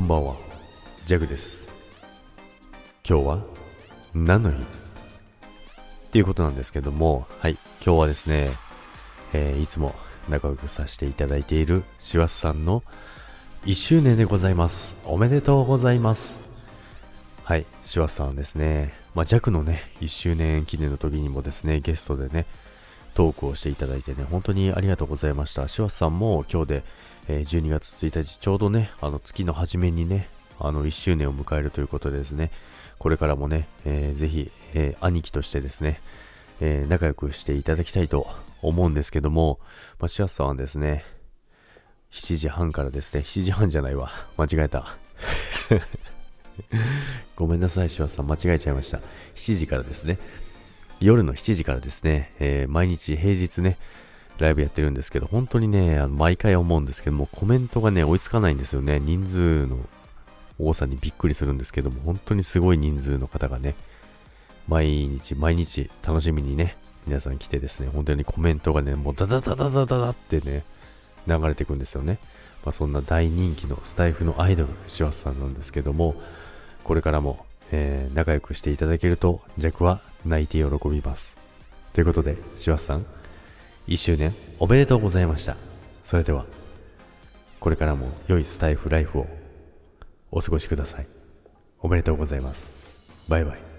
[0.00, 0.34] んばんは、
[1.06, 1.70] ジャグです。
[3.08, 3.44] 今日は
[4.14, 4.60] 何の日っ
[6.10, 7.52] ていうことなんですけども、はい、
[7.84, 8.50] 今日はですね、
[9.32, 9.94] えーいつも
[10.28, 12.82] 仲良くさせていただいているシワスさんの
[13.66, 14.96] 1周年でございます。
[15.06, 16.42] おめでとうございます。
[17.44, 22.46] はい、シワスさんはですね、まあ、ジャクのね、1周年記念の時にもですね、ゲストでね、
[23.14, 25.66] トークをしていただいてね、本当にありがとうございました。
[25.68, 26.84] シワスさんも今日で、
[27.28, 30.28] え12月1日、ちょうどね、あの月の初めにね、
[30.58, 32.50] あの1周年を迎えるということでですね、
[32.98, 36.00] これからもね、えーぜひ、えー兄貴としてですね、
[36.60, 38.26] えー仲良くしていただきたいと
[38.62, 39.58] 思うんですけども、
[39.98, 41.04] まあ、シワスさんはですね、
[42.12, 44.96] 7時半からですね、7時半じゃないわ、間違えた。
[47.36, 49.00] ごめんなさい、シワスさん、間違えちゃいました。
[49.34, 50.18] 7時からですね、
[51.00, 53.78] 夜の7時からですね、えー毎日平日ね、
[54.38, 59.00] ライブやってるんですけど、本当にね、あの毎回思うんですけども、コメントがね、追いつかないんですよね。
[59.00, 59.78] 人数の
[60.58, 63.74] 多さにびっくりするんですけども、本当にすごい人数の方がね、
[64.68, 70.64] 毎日毎日楽しみにね、皆さん来てですね、本当にコメントがね、もうダダダダダダダってね、
[71.26, 72.18] 流れていくんですよね。
[72.64, 76.14] まあ、そんな大人気のスタイフのアイドル、シワスさんなんですけども、
[76.82, 81.36] これからも、えー仲良くしていただけると、ジャクは泣いて喜びます。
[81.92, 83.06] ということで、シワスさん、
[83.88, 85.56] 1周年おめでとうございました。
[86.04, 86.46] それでは、
[87.60, 89.26] これからも良いスタイフライフを
[90.30, 91.06] お過ごしください。
[91.80, 92.72] おめでとうございます。
[93.28, 93.73] バイバイ。